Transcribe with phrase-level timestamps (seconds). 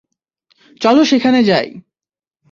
[0.81, 1.67] চলো সেখানে যাই!